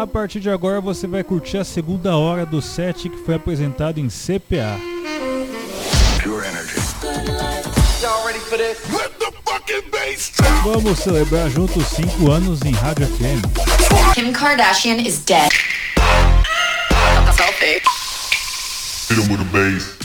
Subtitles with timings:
[0.00, 4.00] A partir de agora você vai curtir a segunda hora do set que foi apresentado
[4.00, 4.80] em CPA.
[6.22, 6.80] Pure energy.
[10.64, 14.14] Vamos celebrar juntos 5 anos em Rádio FM.
[14.14, 15.50] Kim Kardashian is dead.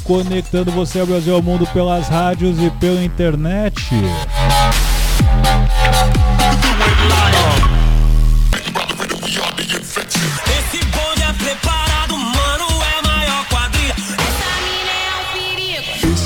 [0.03, 3.81] Conectando você ao Brasil ao mundo pelas rádios e pela internet.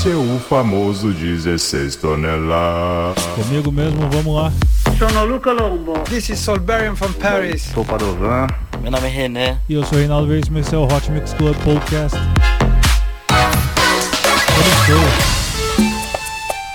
[0.08, 3.22] O famoso 16 toneladas.
[3.34, 4.52] Comigo mesmo, vamos lá.
[4.98, 5.92] Sono Luca Lombo.
[6.04, 7.70] This is Solberian from Paris.
[7.74, 8.46] Sou Padovan.
[8.80, 9.58] Meu nome é René.
[9.68, 12.18] E eu sou Reinaldo Veríssimo, esse é o Hot Mix Club Podcast.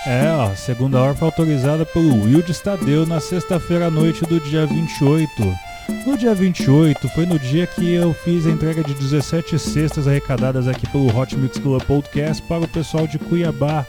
[0.06, 4.40] É, ó, a segunda hora foi autorizada pelo Wilde Stadeu na sexta-feira à noite do
[4.40, 5.32] dia 28.
[6.06, 10.68] No dia 28 foi no dia que eu fiz a entrega de 17 cestas arrecadadas
[10.68, 13.84] aqui pelo Hot Mix Club Podcast para o pessoal de Cuiabá,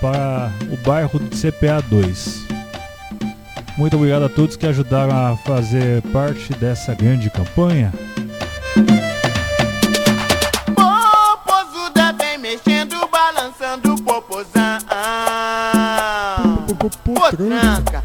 [0.00, 2.46] para o bairro de CPA 2.
[3.78, 7.90] Muito obrigado a todos que ajudaram a fazer parte dessa grande campanha.
[17.04, 18.04] potranca.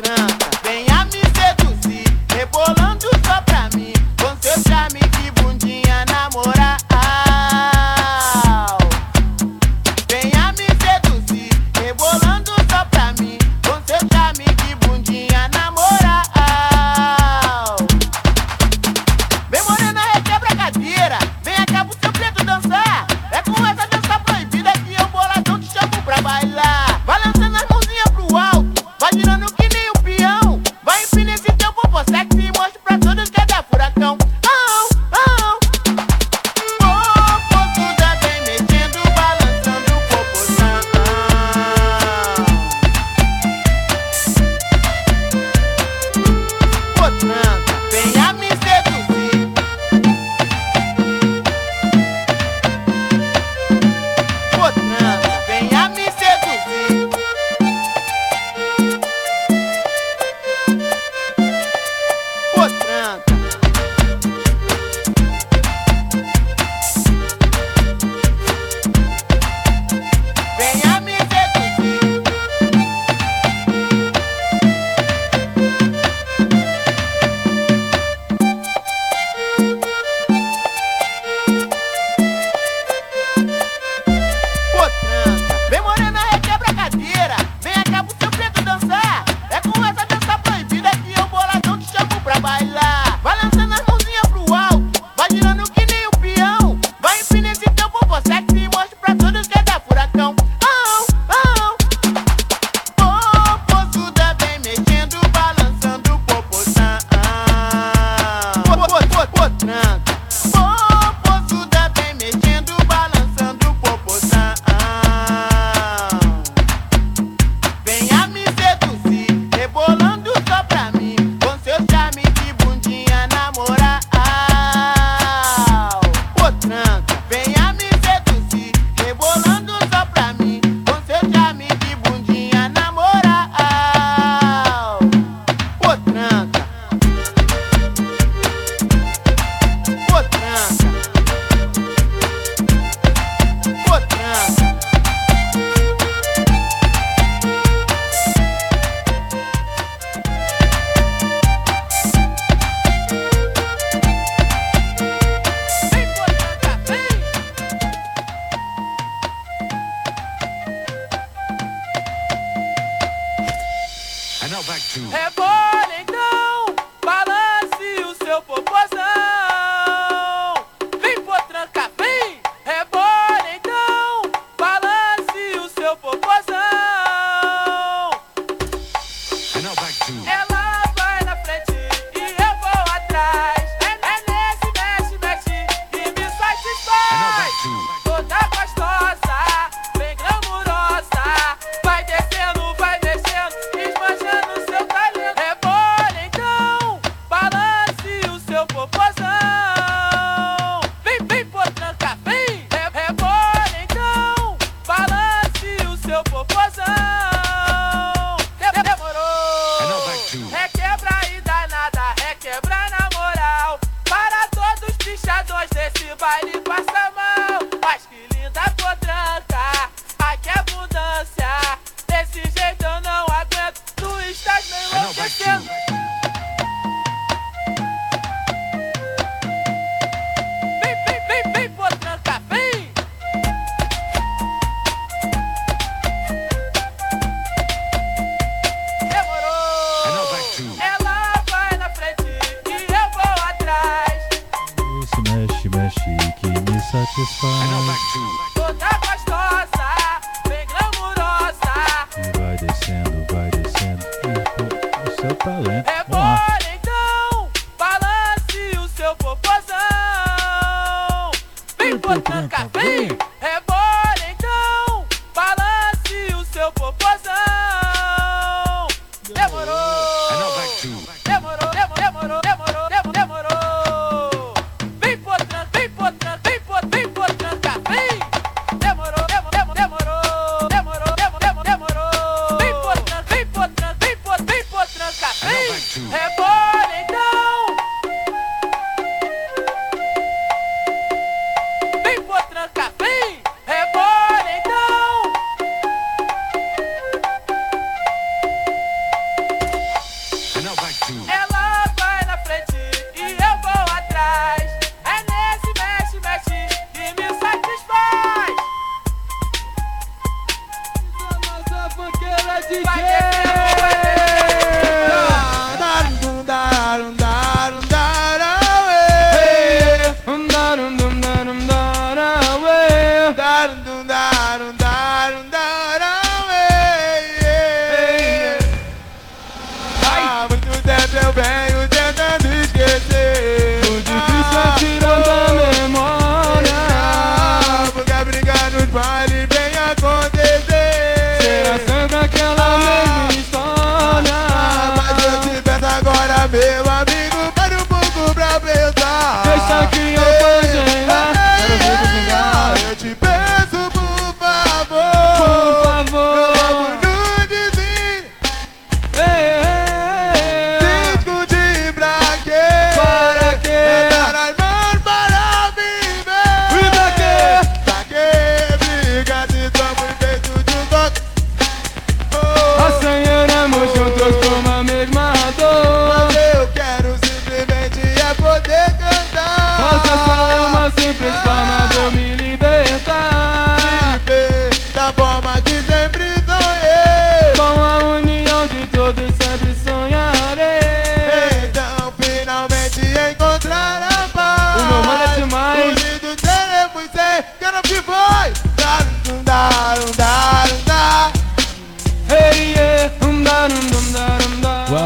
[0.00, 0.39] Potranca,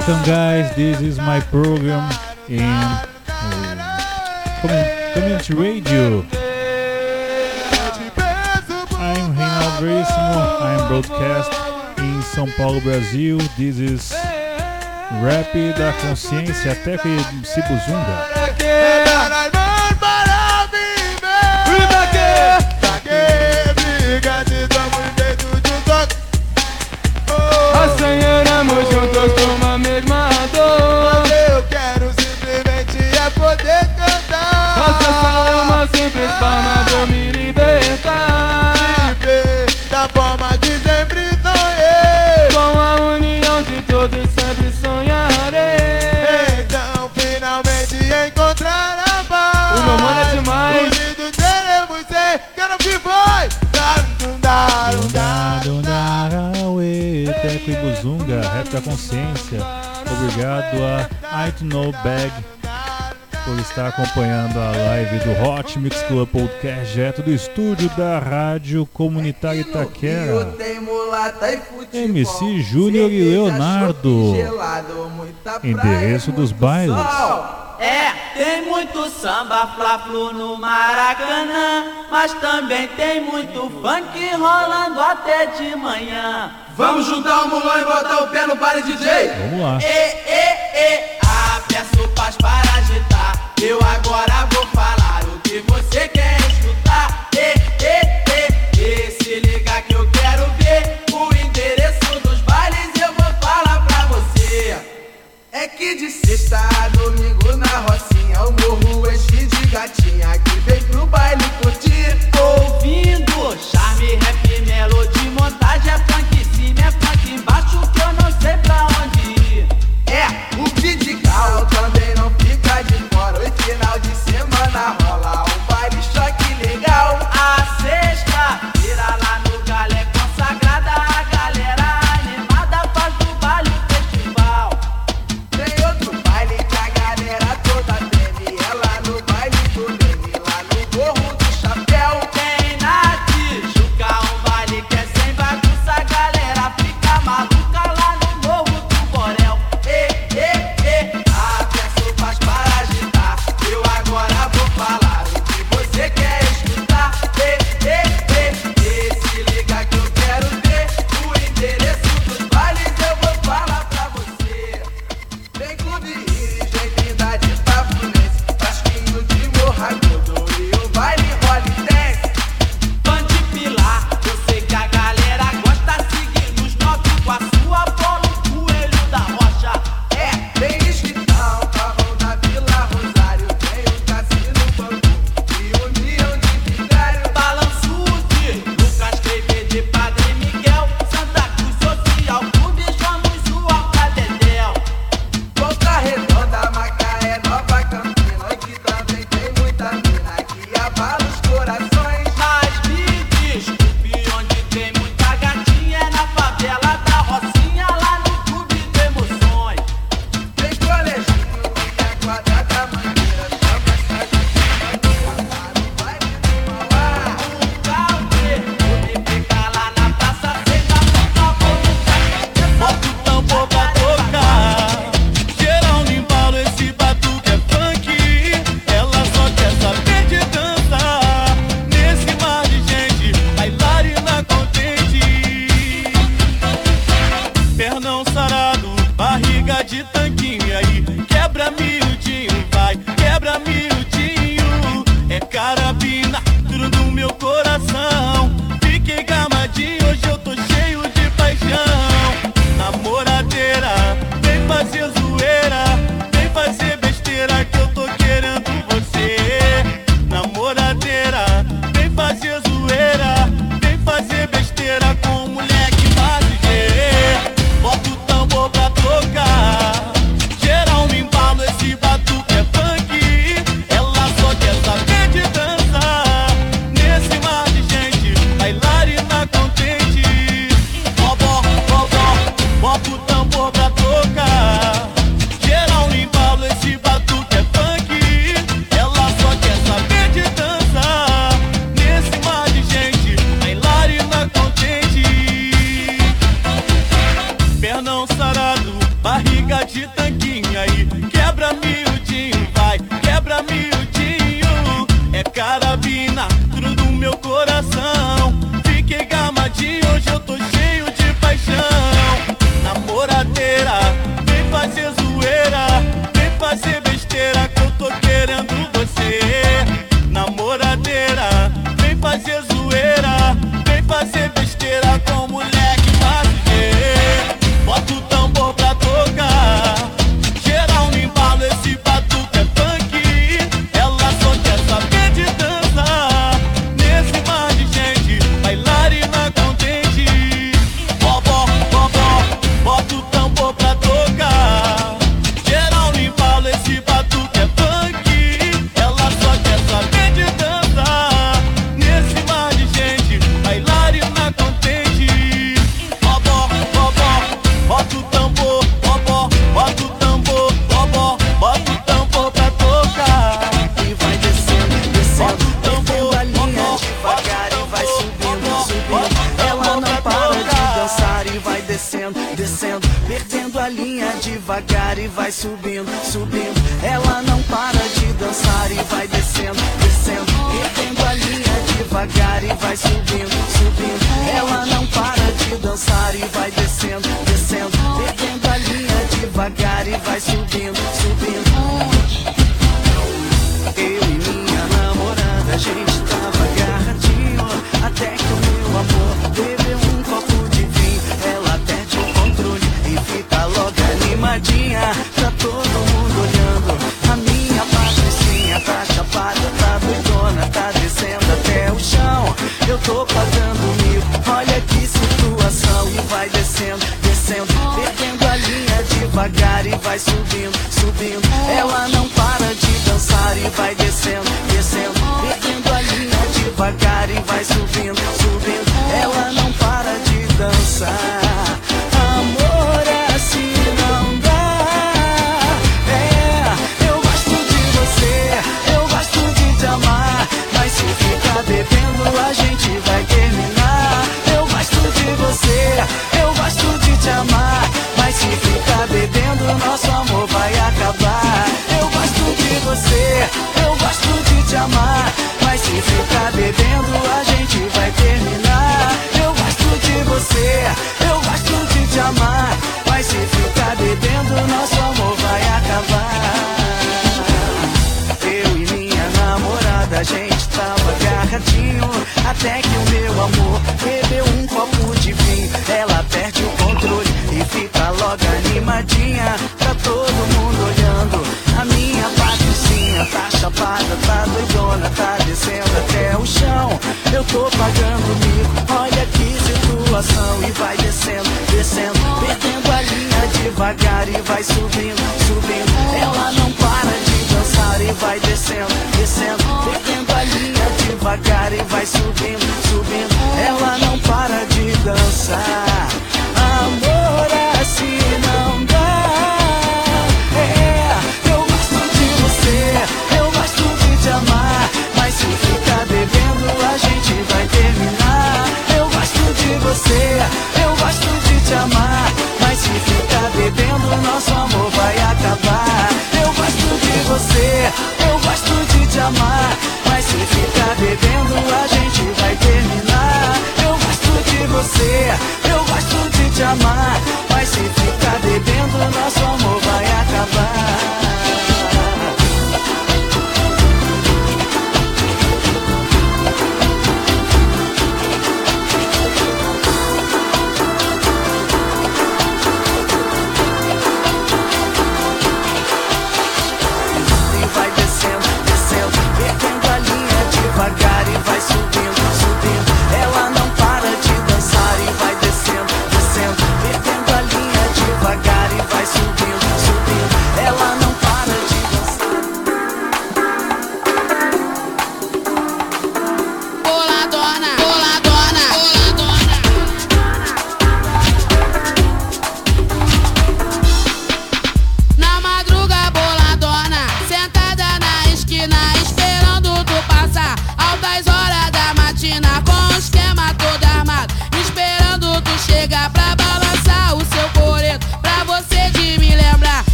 [0.00, 2.10] Welcome guys, this is my program
[2.48, 3.04] in uh,
[5.12, 6.24] Community Radio.
[8.96, 11.52] I'm Reinaldo Bríssimo, I'm broadcast
[11.98, 13.36] in São Paulo, Brasil.
[13.58, 14.14] This is
[15.22, 18.49] Rap da Consciência, até que se buzunga.
[37.06, 38.74] me libertar.
[39.20, 42.48] Me da forma de sempre sonhei.
[42.52, 46.66] Com a união de todos sempre sonharei.
[46.66, 47.96] Então finalmente
[48.28, 49.80] encontrar a paz.
[49.80, 50.82] O meu mano é demais.
[50.82, 52.40] Unidos teremos ser.
[52.54, 53.60] Quero que foi.
[57.42, 59.60] Teco e Buzunga, Rap da Consciência.
[60.12, 60.76] Obrigado
[61.32, 62.59] a I Don't Know Bag
[63.50, 68.86] por estar acompanhando a live do Hot Mix Club Podcast, direto do estúdio da Rádio
[68.86, 70.54] Comunitária Itaquera.
[71.92, 74.34] MC Júnior e Leonardo.
[75.64, 76.94] Endereço dos bailes.
[77.80, 85.74] É, tem muito samba fla-flu no Maracanã, mas também tem muito funk rolando até de
[85.74, 86.52] manhã.
[86.76, 89.28] Vamos juntar o mulão e botar o pé no baile DJ.
[89.40, 89.78] Vamos lá.
[89.82, 90.38] E, e,
[90.78, 91.18] e,
[91.56, 93.09] abre as paz para agitar.
[93.62, 95.29] Eu agora vou falar.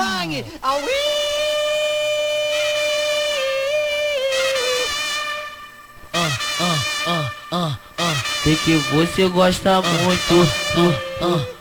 [0.00, 0.44] Aqui.
[0.62, 0.82] Aui!
[6.14, 8.14] Ah, ah, ah, ah, ah.
[8.42, 10.48] Sei que você gosta muito.
[10.76, 11.57] Ah, ah, ah,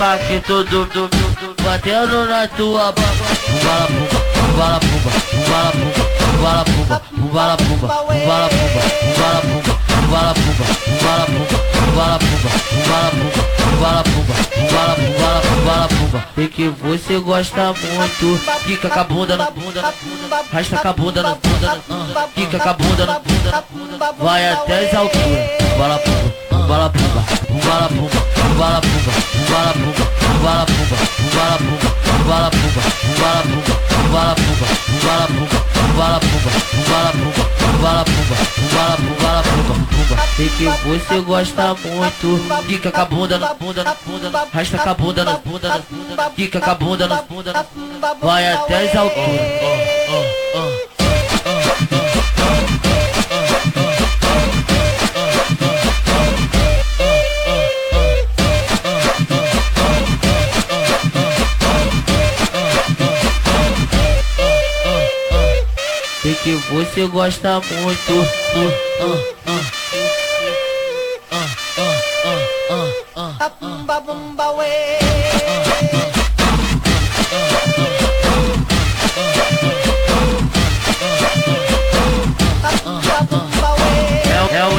[0.00, 3.04] impacto do, do, do, do batendo na tua baba.
[3.62, 4.20] Bala pumba,
[4.56, 5.10] bala pumba,
[6.40, 7.92] bala pumba, bala pumba,
[8.24, 8.80] bala pumba,
[9.20, 9.74] bala pumba,
[10.08, 10.64] bala pumba,
[11.02, 11.60] bala pumba,
[11.94, 12.48] bala pumba,
[12.96, 13.44] bala pumba, bala pumba,
[13.80, 14.34] bala pumba,
[14.72, 16.24] bala pumba, bala pumba.
[16.34, 18.40] Sei que você gosta muito.
[18.64, 19.94] Fica com a bunda na bunda,
[20.50, 22.28] rasta com a bunda na bunda, ah.
[22.34, 25.50] fica com a bunda, na bunda, vai até as alturas.
[25.78, 26.39] Bala pumba,
[26.70, 27.22] bala pumba,
[27.66, 28.20] bala pumba,
[28.56, 29.12] bala pumba,
[29.50, 30.06] bala pumba,
[30.40, 30.96] bala pumba,
[31.34, 31.90] bala pumba,
[32.28, 33.74] bala pumba, bala pumba,
[34.12, 35.58] bala pumba, bala pumba,
[35.96, 37.44] bala pumba, bala pumba,
[37.82, 38.36] bala pumba,
[38.72, 40.16] bala pumba, bala pumba, pumba.
[40.36, 42.28] Sei que você gosta muito.
[42.68, 45.78] Fica com a bunda na bunda, na bunda, rasta com a bunda na bunda, na
[45.90, 49.99] bunda, fica com a bunda na bunda, na bunda, vai até as alturas.
[66.42, 68.12] que você gosta muito.
[68.12, 68.72] Uh,
[69.04, 69.14] uh,
[69.46, 69.80] uh.
[73.60, 74.00] Bumba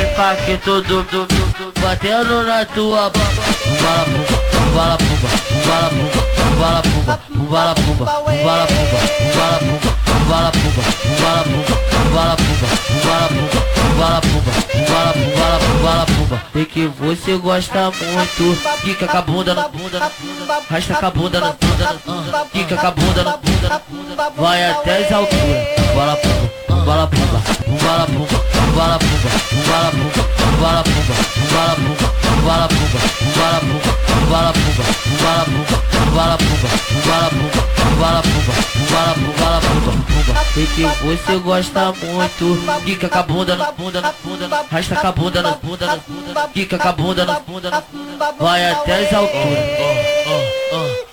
[0.02, 3.44] impacto do, do, do, do batendo na tua bamba.
[3.68, 6.22] Umbala pumba, umbala pumba,
[6.52, 8.98] umbala pumba, umbala pumba, umbala pumba,
[9.60, 10.82] pumba bala pumba,
[11.22, 11.76] bala pumba,
[12.16, 12.68] bala pumba,
[13.04, 14.52] bala pumba,
[14.88, 15.36] bala pumba,
[15.84, 16.42] bala pumba, pumba.
[16.54, 18.58] Sei que você gosta muito.
[18.82, 20.12] Fica com a bunda na bunda,
[20.70, 22.00] rasta com a bunda na bunda, na-
[22.40, 22.46] ah.
[22.52, 23.82] fica com a bunda na bunda,
[24.38, 25.68] vai até as alturas.
[25.96, 27.42] Bala pumba, bala pumba,
[27.84, 28.44] bala pumba,
[28.76, 30.24] bala pumba, bala pumba,
[30.62, 31.16] bala pumba,
[31.54, 32.08] bala pumba,
[32.46, 33.00] bala pumba,
[33.36, 33.90] bala pumba,
[34.30, 35.70] bala pumba, bala pumba,
[36.16, 38.54] bala pumba, bala pumba, bala pumba,
[38.92, 40.46] bala pumba, bala pumba, pumba.
[40.54, 42.46] Sei que você gosta muito.
[42.84, 45.98] Fica com a bunda na bunda, na bunda, rasta com a bunda na bunda, na
[45.98, 51.11] bunda, fica com a bunda na bunda, na bunda, vai até as alturas.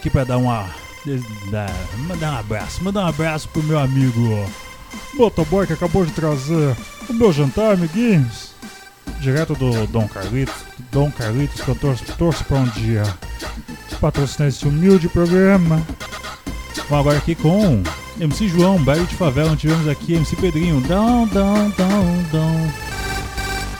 [0.00, 0.66] Aqui pra dar uma.
[1.50, 1.70] dar-
[2.08, 2.82] mandar um abraço.
[2.82, 4.44] Mandar um abraço pro meu amigo
[5.14, 6.74] motoboy que acabou de trazer
[7.08, 8.50] o meu jantar, amiguinhos.
[9.20, 10.54] Direto do Dom Carlitos.
[10.90, 13.02] Dom Carlitos, que eu torço, torço pra um dia
[14.00, 15.82] patrocinar esse humilde programa.
[16.88, 17.82] Vamos agora aqui com
[18.18, 19.50] MC João, baile de favela.
[19.52, 20.80] Onde tivemos aqui MC Pedrinho.
[20.80, 22.72] Dão, dão, dão, dão.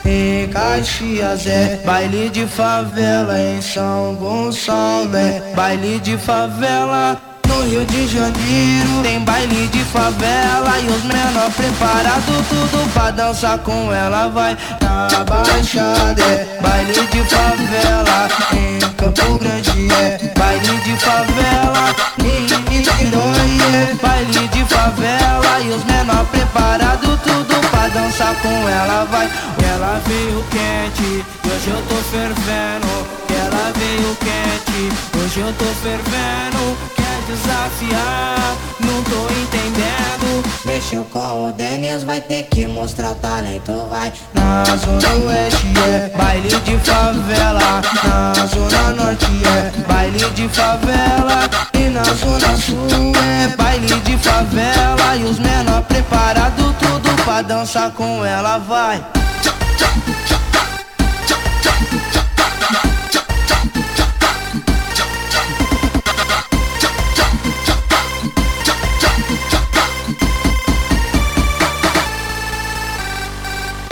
[0.05, 7.21] Em Caxias é baile de favela, em São Gonçalo é baile de favela.
[7.47, 13.59] No Rio de Janeiro tem baile de favela e os menor preparado tudo pra dançar
[13.59, 20.97] com ela vai na Baixada é baile de favela, em Campo Grande é baile de
[20.97, 29.05] favela, em Niterói é baile de favela e os menor preparado tudo dançar com ela
[29.05, 29.29] vai.
[29.63, 33.21] Ela veio quente, hoje eu tô fervendo.
[33.29, 36.77] Ela veio quente, hoje eu tô fervendo.
[36.97, 38.57] Quer desafiar?
[38.81, 40.45] Não tô entendendo.
[40.65, 44.13] Mexeu com o Denis, vai ter que mostrar talento, vai.
[44.35, 47.83] Na zona oeste é baile de favela.
[48.05, 51.49] Na zona norte é baile de favela.
[51.75, 55.17] E na zona sul é baile de favela.
[55.17, 59.05] E os menor preparado tudo pra dançar com ela, vai.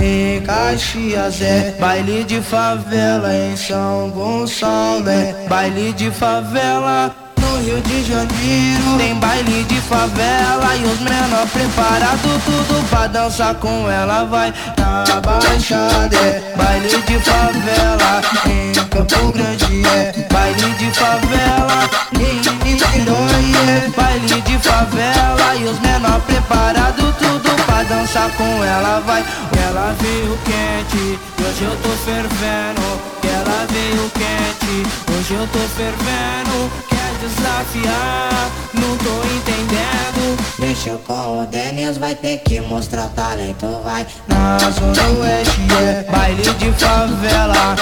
[0.00, 7.27] Em Caxias é baile de favela, em São Gonçalo é baile de favela.
[7.64, 13.90] Rio de Janeiro tem baile de favela e os menor preparado tudo pra dançar com
[13.90, 21.90] ela vai na Baixada é baile de favela, em Campo Grande é baile de favela,
[22.14, 29.00] em Niterói é baile de favela e os menor preparado tudo pra dançar com ela
[29.00, 29.24] vai.
[29.66, 33.00] Ela veio quente, hoje eu tô fervendo.
[33.22, 36.97] Ela veio quente, hoje eu tô fervendo.
[37.20, 38.50] Desafiar?
[38.74, 40.38] Não tô entendendo.
[40.58, 44.06] Mexeu com o Denis, vai ter que mostrar talento, vai.
[44.28, 47.76] Na zona oeste é baile de favela.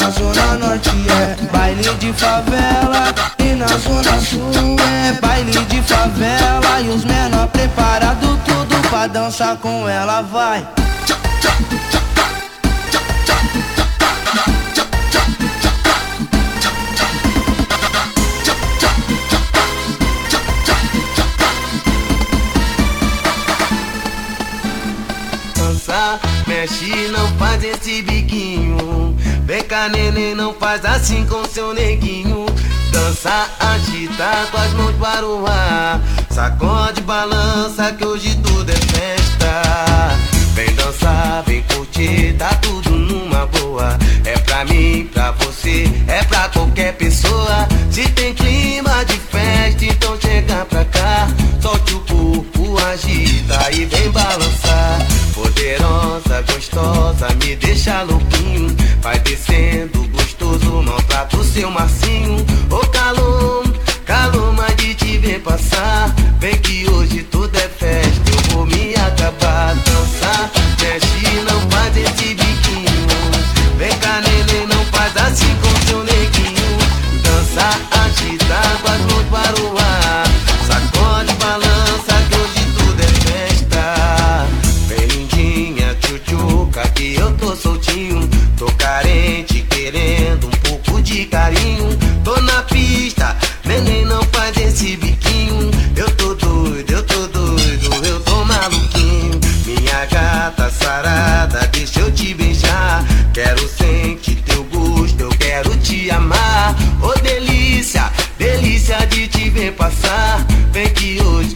[0.00, 3.14] Na zona norte é baile de favela.
[3.38, 6.80] E na zona sul é baile de favela.
[6.80, 10.66] E os menor preparado tudo pra dançar com ela, vai.
[26.68, 29.16] Mexe, não faz esse biquinho.
[29.44, 32.46] Vem cá, neném, não faz assim com seu neguinho.
[32.92, 36.00] Dança, agita com as mãos para o ar.
[36.30, 40.27] Sacode, balança, que hoje tudo é festa.
[40.58, 43.96] Vem dançar, vem curtir, tá tudo numa boa.
[44.24, 47.68] É pra mim, pra você, é pra qualquer pessoa.
[47.92, 51.28] Se tem clima de festa, então chega pra cá.
[51.62, 54.98] Solte o corpo, agita e vem balançar.
[55.32, 58.76] Poderosa, gostosa, me deixa louquinho.
[59.00, 62.44] Vai descendo, gostoso, maltrata o seu macinho.
[62.68, 63.62] Ô calor,
[64.04, 66.12] calor, mas de te ver passar.
[66.40, 67.37] Vem que hoje tudo
[71.98, 72.86] não faz esse biquinho.
[73.76, 76.78] Vem cá, neném, não faz assim com seu neguinho.
[77.22, 77.68] Dança,
[78.04, 80.26] agita com as mãos para o ar.
[80.66, 84.46] Sacode, balança, que hoje tudo é festa.
[84.88, 88.28] Vem lindinha, tchutchuca, que eu tô soltinho.
[88.56, 91.96] Tô carente, querendo um pouco de carinho.
[92.24, 95.70] Tô na pista, neném, não faz esse biquinho.
[95.96, 99.40] Eu tô doido, eu tô doido, eu tô maluquinho.
[99.66, 101.37] Minha gata sarada,
[103.38, 106.74] Quero sentir teu gosto, eu quero te amar.
[107.00, 110.44] Ô delícia, delícia de te ver passar.
[110.72, 111.54] Vem que hoje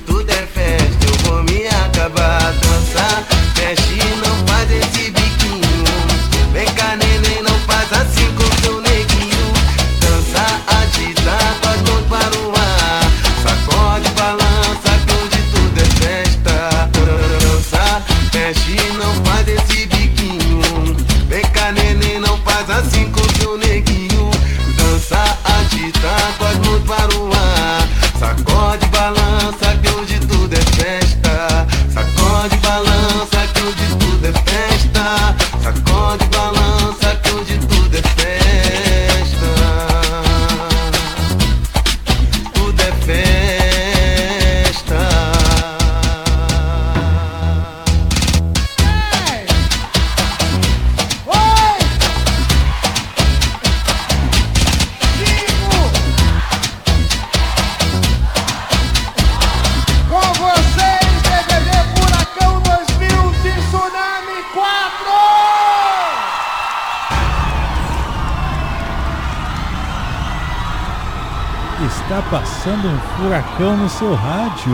[72.63, 74.73] passando um furacão no seu rádio.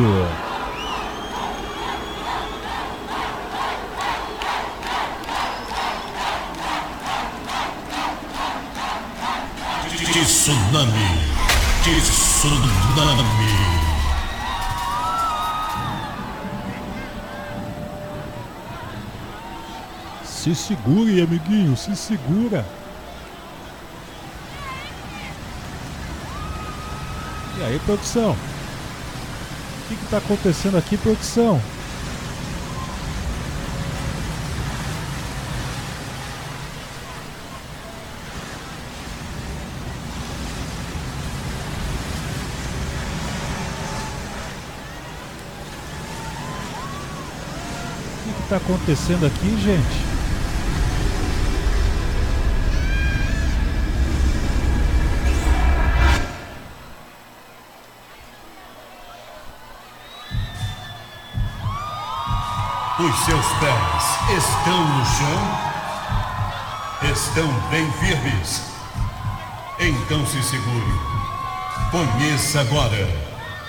[10.13, 11.09] Tsunami.
[11.83, 12.69] Tsunami.
[20.25, 22.67] Se segure, amiguinho, se segura.
[27.69, 28.33] Aí, produção?
[28.33, 31.57] O que está acontecendo aqui, produção?
[48.27, 50.18] O que está acontecendo aqui, gente?
[63.09, 64.05] Os seus pés
[64.37, 65.41] estão no chão?
[67.11, 68.63] Estão bem firmes?
[69.79, 71.01] Então se segure.
[71.91, 73.09] Conheça agora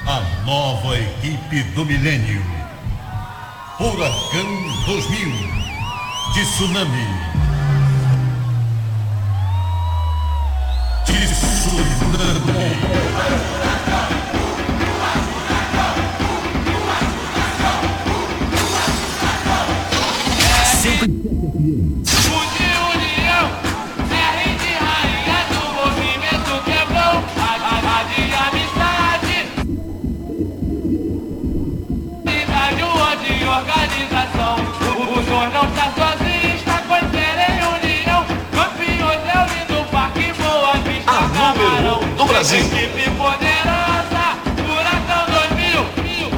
[0.06, 2.44] a nova equipe do milênio.
[3.78, 5.32] Furacão 2000
[6.34, 7.08] de Tsunami.
[11.06, 11.80] Tsunami.
[42.40, 42.60] Brasil.
[42.60, 45.82] Equipe poderosa, furacão 2000.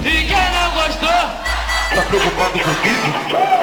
[0.04, 1.08] E quem não gostou?
[1.96, 3.61] Tá preocupado comigo?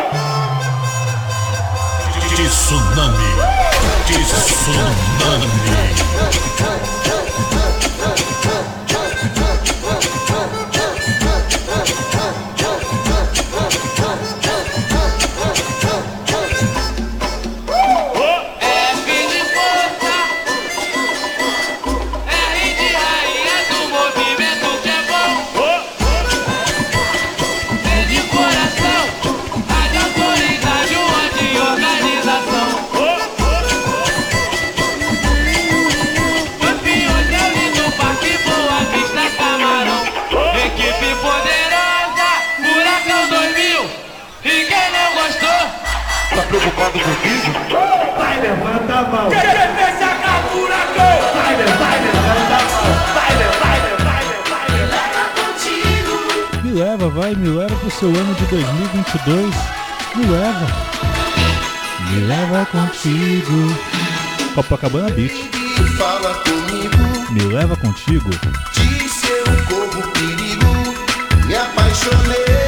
[2.48, 3.30] Tsunami.
[7.54, 7.67] É
[57.28, 59.54] vai, me leva pro seu ano de 2022.
[60.14, 60.66] Me leva.
[62.10, 63.76] Me leva contigo.
[64.54, 65.50] Copacabana Beach.
[65.96, 68.30] Fala comigo, Me leva contigo.
[68.72, 71.46] disse eu corro perigo.
[71.46, 72.67] Me apaixonei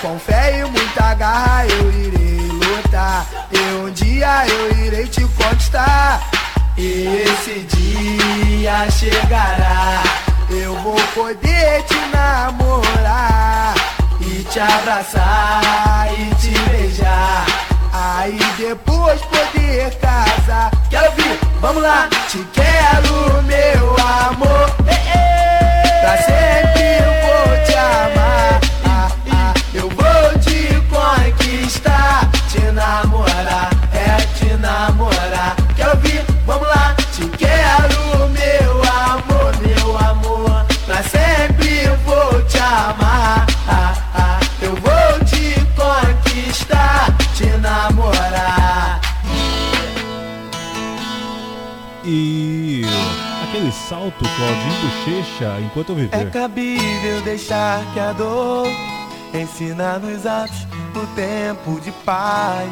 [0.00, 3.26] Com fé e muita garra eu irei lutar.
[3.52, 6.26] E um dia eu irei te conquistar.
[6.76, 10.02] E esse dia chegará.
[10.48, 13.74] Eu vou poder te namorar.
[14.22, 17.46] E te abraçar e te beijar.
[17.92, 20.70] Aí depois poder casar.
[20.88, 21.38] Quero ouvir?
[21.60, 22.08] vamos lá.
[22.28, 24.70] Te quero, meu amor.
[26.00, 26.81] Pra sempre.
[32.62, 35.56] te namorar, é te namorar.
[35.74, 36.24] Quer ouvir?
[36.46, 40.64] Vamos lá, te quero, meu amor, meu amor.
[40.86, 49.00] Pra sempre eu vou te amar, ah, ah, eu vou te conquistar, te namorar.
[52.04, 52.84] E
[53.42, 56.16] aquele salto, Claudinho Bochecha, enquanto eu é viver.
[56.16, 58.68] É cabível deixar que a dor
[59.34, 62.70] Ensina-nos atos o tempo de paz.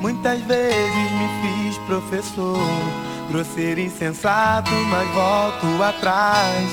[0.00, 2.58] Muitas vezes me fiz professor,
[3.30, 6.68] grosseiro e insensato, mas volto atrás.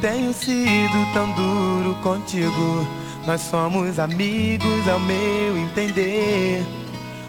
[0.00, 2.86] Tenho sido tão duro contigo,
[3.26, 6.62] nós somos amigos ao meu entender.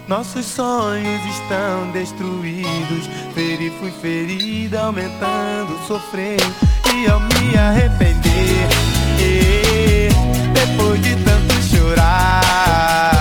[0.07, 6.39] Nossos sonhos estão destruídos, feri fui ferida, aumentando o sofrer
[6.93, 9.66] e ao me arrepender
[10.57, 13.16] depois de tanto chorar.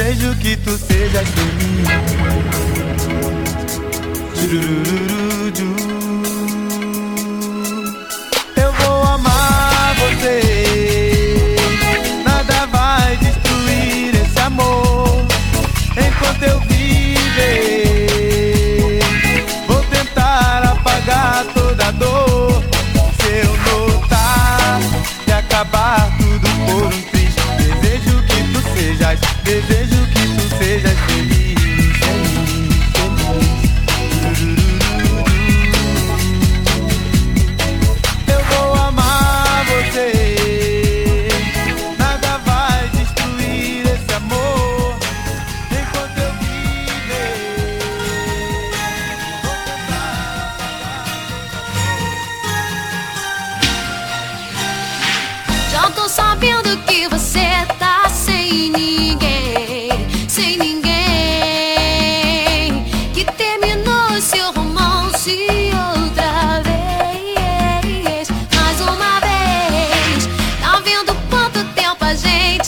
[0.00, 1.88] Desejo que tu sejas feliz.
[4.34, 4.99] Tchurururu,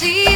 [0.05, 0.32] a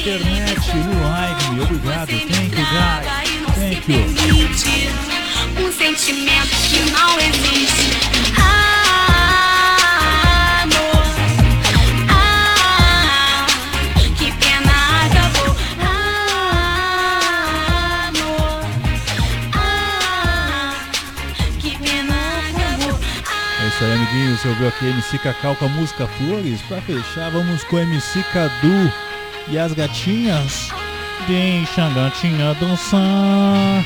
[0.00, 1.60] internet, no live.
[1.60, 3.04] Obrigado, thank you guys.
[3.54, 4.00] Thank you.
[5.62, 7.90] um sentimento que não existe.
[10.62, 11.04] Amor,
[14.16, 14.72] que pena
[15.04, 15.54] acabou.
[18.08, 18.64] Amor,
[21.58, 22.16] que pena
[22.48, 22.96] acabou.
[23.68, 24.40] Isso aí, amiguinhos.
[24.40, 26.62] Você ouviu aqui MC Cacau com a música Flores.
[26.62, 28.90] Pra fechar, vamos com MC Cadu
[29.48, 30.70] e as gatinhas.
[31.26, 33.84] Deixa a gatinha dançar.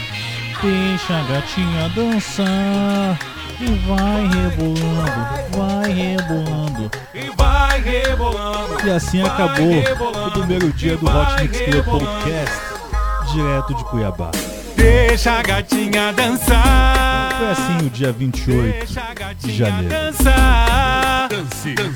[0.63, 3.19] Deixa a gatinha dançar.
[3.61, 6.91] E vai rebolando, vai rebolando.
[7.15, 8.87] E vai rebolando.
[8.87, 11.85] E assim acabou o primeiro dia do Hot Mix Club.
[11.85, 12.61] Podcast,
[13.33, 14.31] direto de Cuiabá.
[14.77, 17.35] Deixa a gatinha dançar.
[17.39, 18.87] Foi assim o dia 28
[19.39, 19.89] de janeiro.
[19.89, 21.29] dançar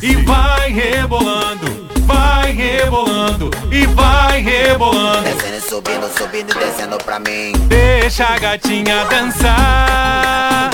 [0.02, 1.77] e vai rebolando,
[2.08, 5.22] vai rebolando e vai rebolando.
[5.22, 7.52] Descendo e subindo, subindo e descendo pra mim.
[7.68, 10.70] Deixa a gatinha dançar,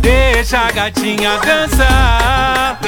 [0.00, 2.78] deixa a gatinha dançar.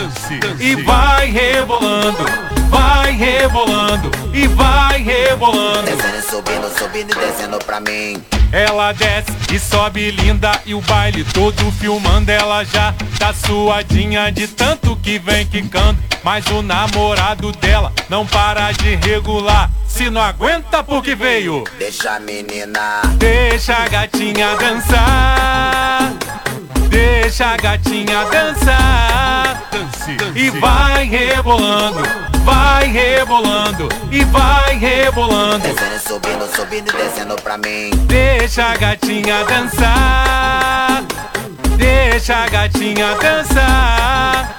[0.59, 2.25] E vai rebolando,
[2.69, 5.83] vai rebolando e vai rebolando.
[5.83, 8.23] Descendo e subindo, subindo e descendo pra mim.
[8.53, 12.31] Ela desce e sobe linda e o baile todo filmando.
[12.31, 15.99] Ela já tá suadinha de tanto que vem quicando.
[16.23, 19.71] Mas o namorado dela não para de regular.
[19.87, 21.65] Se não aguenta porque veio?
[21.79, 23.03] Deixa a menina.
[23.17, 26.40] Deixa a gatinha dançar
[26.91, 29.63] Deixa a gatinha dançar
[30.35, 32.03] E vai rebolando,
[32.45, 37.91] vai rebolando E vai rebolando Descendo e subindo, subindo e descendo pra mim.
[38.07, 41.05] Deixa a gatinha dançar.
[41.81, 44.59] Deixa a gatinha dançar.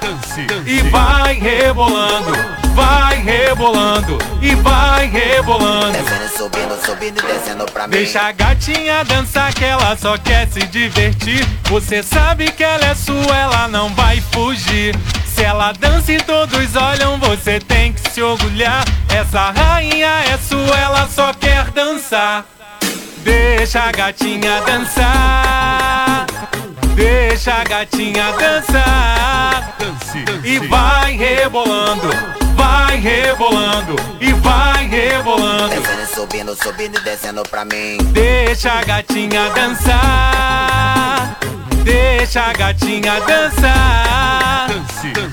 [0.66, 2.32] E vai rebolando,
[2.74, 5.92] vai rebolando e vai rebolando.
[5.92, 7.92] Descendo e subindo, subindo e descendo pra mim.
[7.92, 11.46] Deixa a gatinha dançar que ela só quer se divertir.
[11.66, 14.96] Você sabe que ela é sua, ela não vai fugir.
[15.28, 18.84] Se ela dança e todos olham, você tem que se orgulhar.
[19.10, 22.46] Essa rainha é sua, ela só quer dançar.
[23.24, 26.26] Deixa a gatinha dançar.
[26.96, 29.78] Deixa a gatinha dançar.
[30.44, 32.10] E vai rebolando,
[32.56, 35.70] vai rebolando e vai rebolando.
[35.70, 37.98] Descendo subindo, subindo e descendo pra mim.
[38.12, 41.38] Deixa a gatinha dançar.
[41.84, 44.68] Deixa a gatinha dançar.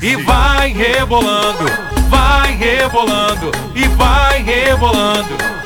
[0.00, 1.64] E vai rebolando,
[2.08, 5.57] vai rebolando e vai rebolando.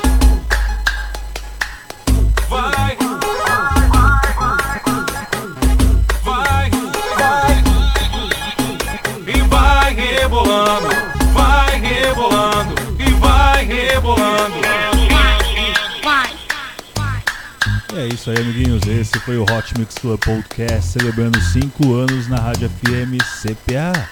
[17.95, 18.81] É isso aí, amiguinhos.
[18.87, 24.09] Esse foi o Hot Mix Club Podcast, celebrando 5 anos na Rádio FM CPA.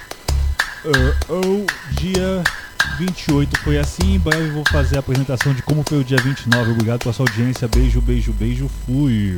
[0.85, 1.65] Uh, oh,
[1.99, 2.43] dia
[2.99, 4.15] 28 foi assim.
[4.15, 6.71] Em breve vou fazer a apresentação de como foi o dia 29.
[6.71, 7.67] Obrigado pela sua audiência.
[7.67, 8.69] Beijo, beijo, beijo.
[8.85, 9.35] Fui.